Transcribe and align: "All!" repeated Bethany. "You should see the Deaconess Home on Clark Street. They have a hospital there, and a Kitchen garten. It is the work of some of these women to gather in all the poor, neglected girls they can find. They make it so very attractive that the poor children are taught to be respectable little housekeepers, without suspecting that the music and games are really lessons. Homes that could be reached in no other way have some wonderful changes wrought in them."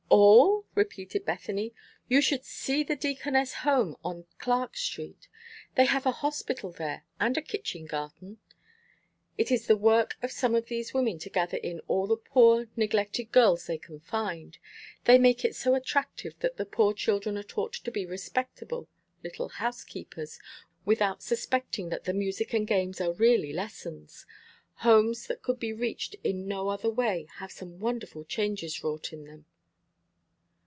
"All!" 0.13 0.65
repeated 0.75 1.23
Bethany. 1.25 1.73
"You 2.09 2.19
should 2.21 2.43
see 2.43 2.83
the 2.83 2.97
Deaconess 2.97 3.53
Home 3.65 3.95
on 4.03 4.25
Clark 4.39 4.75
Street. 4.75 5.29
They 5.75 5.85
have 5.85 6.05
a 6.05 6.11
hospital 6.11 6.73
there, 6.73 7.05
and 7.17 7.37
a 7.37 7.41
Kitchen 7.41 7.85
garten. 7.85 8.37
It 9.37 9.51
is 9.51 9.67
the 9.67 9.77
work 9.77 10.17
of 10.21 10.31
some 10.31 10.53
of 10.53 10.65
these 10.65 10.93
women 10.93 11.17
to 11.19 11.29
gather 11.29 11.55
in 11.57 11.79
all 11.87 12.07
the 12.07 12.17
poor, 12.17 12.67
neglected 12.75 13.31
girls 13.31 13.67
they 13.67 13.77
can 13.77 14.01
find. 14.01 14.57
They 15.05 15.17
make 15.17 15.45
it 15.45 15.55
so 15.55 15.71
very 15.71 15.79
attractive 15.81 16.37
that 16.39 16.57
the 16.57 16.65
poor 16.65 16.93
children 16.93 17.37
are 17.37 17.43
taught 17.43 17.73
to 17.73 17.91
be 17.91 18.05
respectable 18.05 18.89
little 19.23 19.47
housekeepers, 19.47 20.39
without 20.83 21.23
suspecting 21.23 21.87
that 21.87 22.03
the 22.03 22.13
music 22.13 22.53
and 22.53 22.67
games 22.67 22.99
are 22.99 23.13
really 23.13 23.53
lessons. 23.53 24.25
Homes 24.75 25.25
that 25.27 25.41
could 25.41 25.59
be 25.59 25.71
reached 25.71 26.17
in 26.21 26.49
no 26.49 26.67
other 26.67 26.89
way 26.89 27.27
have 27.37 27.51
some 27.51 27.79
wonderful 27.79 28.25
changes 28.25 28.83
wrought 28.83 29.13
in 29.13 29.23
them." 29.23 29.45